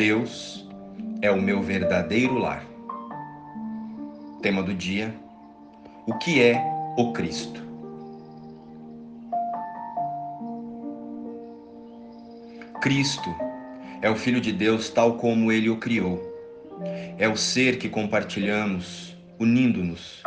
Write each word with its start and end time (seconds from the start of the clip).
Deus 0.00 0.66
é 1.20 1.30
o 1.30 1.38
meu 1.38 1.60
verdadeiro 1.60 2.38
lar. 2.38 2.64
Tema 4.40 4.62
do 4.62 4.72
dia: 4.72 5.14
O 6.06 6.14
que 6.14 6.42
é 6.42 6.58
o 6.96 7.12
Cristo? 7.12 7.60
Cristo 12.80 13.28
é 14.00 14.08
o 14.08 14.16
Filho 14.16 14.40
de 14.40 14.52
Deus 14.52 14.88
tal 14.88 15.18
como 15.18 15.52
ele 15.52 15.68
o 15.68 15.76
criou. 15.76 16.18
É 17.18 17.28
o 17.28 17.36
ser 17.36 17.76
que 17.76 17.90
compartilhamos, 17.90 19.14
unindo-nos 19.38 20.22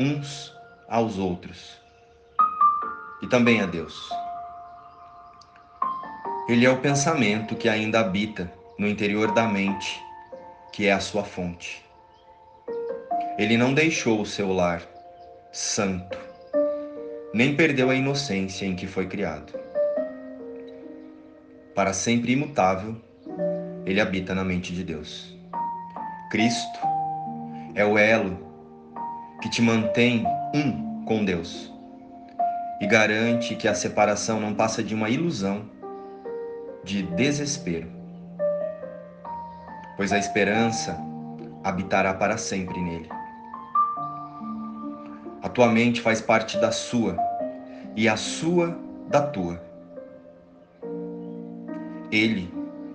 uns 0.00 0.52
aos 0.88 1.20
outros 1.20 1.80
e 3.22 3.28
também 3.28 3.60
a 3.60 3.66
Deus. 3.66 3.94
Ele 6.48 6.66
é 6.66 6.70
o 6.70 6.80
pensamento 6.80 7.54
que 7.54 7.68
ainda 7.68 8.00
habita 8.00 8.52
no 8.78 8.88
interior 8.88 9.32
da 9.32 9.46
mente, 9.46 10.02
que 10.72 10.86
é 10.86 10.92
a 10.92 11.00
sua 11.00 11.24
fonte. 11.24 11.84
Ele 13.38 13.56
não 13.56 13.74
deixou 13.74 14.20
o 14.20 14.26
seu 14.26 14.52
lar 14.52 14.82
santo, 15.52 16.18
nem 17.32 17.56
perdeu 17.56 17.90
a 17.90 17.94
inocência 17.94 18.66
em 18.66 18.74
que 18.74 18.86
foi 18.86 19.06
criado. 19.06 19.52
Para 21.74 21.92
sempre 21.92 22.32
imutável, 22.32 22.96
ele 23.84 24.00
habita 24.00 24.34
na 24.34 24.44
mente 24.44 24.72
de 24.72 24.84
Deus. 24.84 25.36
Cristo 26.30 26.78
é 27.74 27.84
o 27.84 27.98
elo 27.98 28.38
que 29.40 29.50
te 29.50 29.60
mantém 29.60 30.24
um 30.54 31.04
com 31.04 31.24
Deus 31.24 31.72
e 32.80 32.86
garante 32.86 33.54
que 33.54 33.68
a 33.68 33.74
separação 33.74 34.40
não 34.40 34.54
passa 34.54 34.82
de 34.82 34.94
uma 34.94 35.08
ilusão 35.08 35.68
de 36.82 37.02
desespero, 37.02 37.88
pois 39.96 40.12
a 40.12 40.18
esperança 40.18 40.98
habitará 41.62 42.12
para 42.14 42.36
sempre 42.36 42.80
nele. 42.80 43.08
A 45.42 45.48
tua 45.48 45.68
mente 45.68 46.00
faz 46.00 46.20
parte 46.20 46.58
da 46.58 46.72
sua 46.72 47.16
e 47.96 48.08
a 48.08 48.16
sua 48.16 48.78
da 49.08 49.22
tua. 49.22 49.62
Ele 52.10 52.52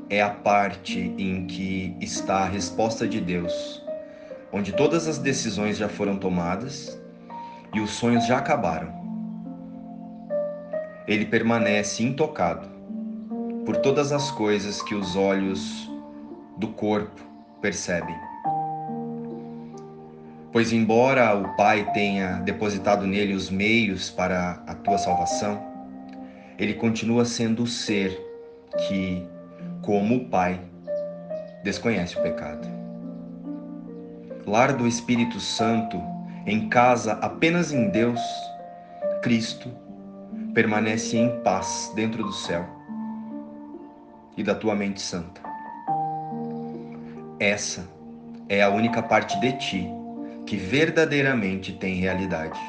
é 0.10 0.22
a 0.22 0.30
parte 0.30 1.14
em 1.18 1.46
que 1.46 1.96
está 2.02 2.40
a 2.40 2.46
resposta 2.46 3.08
de 3.08 3.22
Deus, 3.22 3.84
onde 4.52 4.72
todas 4.74 5.08
as 5.08 5.20
decisões 5.20 5.78
já 5.78 5.88
foram 5.88 6.18
tomadas 6.18 7.00
e 7.74 7.80
os 7.80 7.92
sonhos 7.92 8.26
já 8.26 8.40
acabaram. 8.40 8.98
Ele 11.08 11.26
permanece 11.26 12.04
intocado 12.04 12.68
por 13.66 13.78
todas 13.78 14.12
as 14.12 14.32
coisas 14.32 14.82
que 14.82 14.96
os 14.96 15.16
olhos 15.16 15.90
do 16.60 16.68
corpo 16.68 17.22
percebem. 17.62 18.16
Pois, 20.52 20.74
embora 20.74 21.36
o 21.36 21.56
Pai 21.56 21.90
tenha 21.94 22.40
depositado 22.40 23.08
nele 23.08 23.34
os 23.34 23.50
meios 23.50 24.10
para 24.10 24.62
a 24.68 24.74
tua 24.74 24.98
salvação, 24.98 25.64
ele 26.58 26.74
continua 26.74 27.24
sendo 27.24 27.64
o 27.64 27.68
ser 27.68 28.20
que, 28.88 29.26
como 29.82 30.18
o 30.18 30.26
Pai, 30.26 30.60
desconhece 31.64 32.18
o 32.18 32.22
pecado. 32.22 32.68
Lar 34.46 34.74
do 34.74 34.88
Espírito 34.88 35.40
Santo, 35.40 36.02
em 36.46 36.68
casa 36.68 37.14
apenas 37.22 37.72
em 37.72 37.90
Deus, 37.90 38.20
Cristo, 39.22 39.72
permanece 40.54 41.16
em 41.16 41.42
paz 41.42 41.92
dentro 41.96 42.24
do 42.24 42.34
céu 42.34 42.66
e 44.36 44.44
da 44.44 44.56
tua 44.56 44.76
mente 44.76 45.02
santa. 45.02 45.49
Essa 47.40 47.88
é 48.50 48.62
a 48.62 48.70
única 48.70 49.02
parte 49.02 49.40
de 49.40 49.54
ti 49.54 49.88
que 50.46 50.58
verdadeiramente 50.58 51.72
tem 51.72 51.96
realidade. 51.96 52.60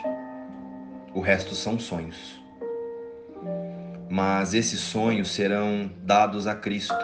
O 1.13 1.21
resto 1.21 1.57
são 1.57 1.77
sonhos. 1.77 2.41
Mas 4.09 4.55
esses 4.55 4.79
sonhos 4.79 5.33
serão 5.33 5.91
dados 6.03 6.47
a 6.47 6.55
Cristo 6.55 6.95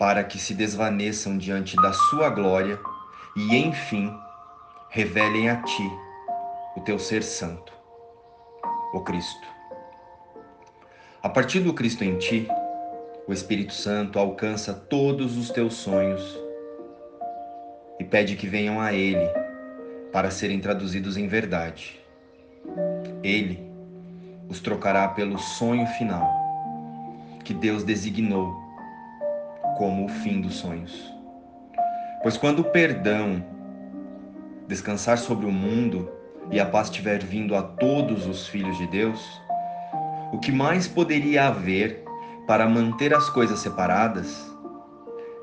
para 0.00 0.24
que 0.24 0.36
se 0.36 0.52
desvaneçam 0.52 1.38
diante 1.38 1.76
da 1.76 1.92
sua 1.92 2.28
glória 2.28 2.76
e, 3.36 3.56
enfim, 3.56 4.12
revelem 4.90 5.48
a 5.50 5.62
ti 5.62 5.90
o 6.76 6.80
teu 6.80 6.98
ser 6.98 7.22
santo, 7.22 7.72
o 8.92 9.00
Cristo. 9.02 9.46
A 11.22 11.28
partir 11.28 11.60
do 11.60 11.72
Cristo 11.72 12.02
em 12.02 12.18
ti, 12.18 12.48
o 13.28 13.32
Espírito 13.32 13.74
Santo 13.74 14.18
alcança 14.18 14.74
todos 14.74 15.36
os 15.36 15.50
teus 15.50 15.74
sonhos 15.74 16.47
e 17.98 18.04
pede 18.04 18.36
que 18.36 18.46
venham 18.46 18.80
a 18.80 18.92
Ele 18.92 19.28
para 20.12 20.30
serem 20.30 20.60
traduzidos 20.60 21.16
em 21.16 21.26
verdade. 21.26 22.00
Ele 23.22 23.68
os 24.48 24.60
trocará 24.60 25.08
pelo 25.08 25.38
sonho 25.38 25.86
final 25.86 26.26
que 27.44 27.52
Deus 27.54 27.82
designou 27.82 28.54
como 29.76 30.04
o 30.04 30.08
fim 30.08 30.40
dos 30.40 30.56
sonhos. 30.56 31.12
Pois 32.22 32.36
quando 32.36 32.60
o 32.60 32.64
perdão 32.64 33.44
descansar 34.66 35.18
sobre 35.18 35.46
o 35.46 35.52
mundo 35.52 36.10
e 36.50 36.60
a 36.60 36.66
paz 36.66 36.90
tiver 36.90 37.22
vindo 37.22 37.54
a 37.54 37.62
todos 37.62 38.26
os 38.26 38.46
filhos 38.48 38.76
de 38.76 38.86
Deus, 38.88 39.40
o 40.32 40.38
que 40.38 40.52
mais 40.52 40.86
poderia 40.86 41.46
haver 41.46 42.04
para 42.46 42.68
manter 42.68 43.14
as 43.14 43.30
coisas 43.30 43.60
separadas, 43.60 44.46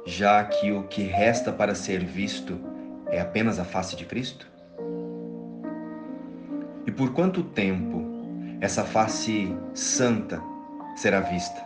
já 0.05 0.43
que 0.43 0.71
o 0.71 0.83
que 0.83 1.01
resta 1.01 1.51
para 1.51 1.73
ser 1.73 2.05
visto 2.05 2.59
é 3.07 3.19
apenas 3.19 3.59
a 3.59 3.66
face 3.66 3.95
de 3.95 4.05
Cristo? 4.05 4.47
E 6.85 6.91
por 6.91 7.11
quanto 7.13 7.43
tempo 7.43 8.05
essa 8.61 8.83
face 8.83 9.55
santa 9.73 10.39
será 10.95 11.21
vista? 11.21 11.59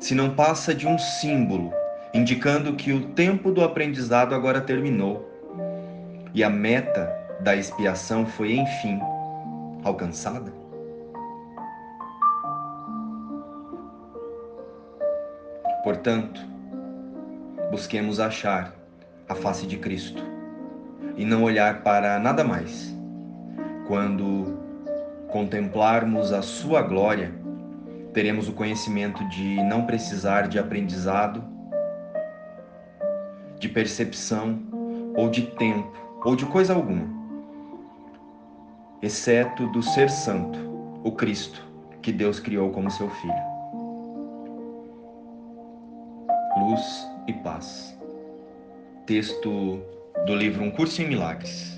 Se 0.00 0.14
não 0.14 0.34
passa 0.34 0.74
de 0.74 0.86
um 0.86 0.98
símbolo 0.98 1.70
indicando 2.14 2.74
que 2.74 2.92
o 2.92 3.10
tempo 3.10 3.52
do 3.52 3.62
aprendizado 3.62 4.34
agora 4.34 4.62
terminou 4.62 5.28
e 6.32 6.42
a 6.42 6.48
meta 6.48 7.14
da 7.40 7.54
expiação 7.54 8.24
foi, 8.24 8.54
enfim, 8.54 8.98
alcançada? 9.84 10.57
Portanto, 15.82 16.40
busquemos 17.70 18.20
achar 18.20 18.74
a 19.28 19.34
face 19.34 19.66
de 19.66 19.76
Cristo 19.78 20.22
e 21.16 21.24
não 21.24 21.42
olhar 21.42 21.82
para 21.82 22.18
nada 22.18 22.44
mais. 22.44 22.96
Quando 23.86 24.58
contemplarmos 25.28 26.32
a 26.32 26.42
Sua 26.42 26.82
glória, 26.82 27.32
teremos 28.12 28.48
o 28.48 28.52
conhecimento 28.52 29.26
de 29.28 29.62
não 29.64 29.84
precisar 29.84 30.48
de 30.48 30.58
aprendizado, 30.58 31.44
de 33.58 33.68
percepção 33.68 34.60
ou 35.16 35.28
de 35.28 35.42
tempo 35.42 35.92
ou 36.24 36.36
de 36.36 36.46
coisa 36.46 36.74
alguma 36.74 37.18
exceto 39.00 39.66
do 39.68 39.82
Ser 39.82 40.10
Santo, 40.10 40.58
o 41.04 41.12
Cristo, 41.12 41.64
que 42.02 42.12
Deus 42.12 42.40
criou 42.40 42.70
como 42.70 42.90
seu 42.90 43.08
Filho. 43.08 43.47
Luz 46.68 47.08
e 47.26 47.32
paz. 47.32 47.96
Texto 49.06 49.82
do 50.26 50.36
livro 50.36 50.62
Um 50.62 50.70
Curso 50.70 51.00
em 51.00 51.08
Milagres. 51.08 51.77